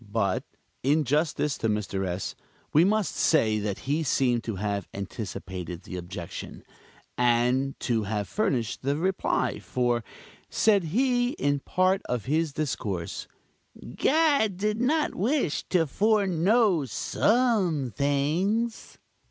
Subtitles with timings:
[0.11, 0.43] But,
[0.81, 2.07] in justice to Mr.
[2.07, 2.33] S.,
[2.73, 6.63] we must say that he seemed to have anticipated the objection,
[7.19, 10.03] and to have furnished the reply; for,
[10.49, 13.27] said he, in one part of his discourse,
[13.95, 18.97] "God did not wish to foreknow some things!"